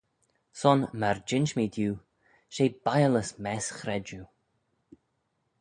Son, 0.61 0.79
myr 1.01 1.17
jinsh 1.31 1.53
mee 1.57 1.71
diu, 1.75 1.93
she 2.55 2.65
biallys 2.87 3.29
mess 3.49 3.65
chredjue. 3.77 4.25